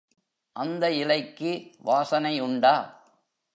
அந்த 0.55 0.91
இலைக்கு 0.91 1.71
வாசனை 1.79 2.39
உண்டா? 2.39 2.75